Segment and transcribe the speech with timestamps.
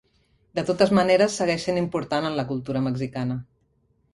[0.59, 3.37] De totes maneres, segueix sent important en la cultura mexicana.